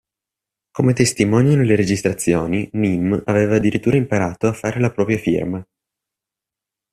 [0.71, 5.63] Come testimoniano le registrazioni, Nim aveva addirittura imparato a fare la propria firma.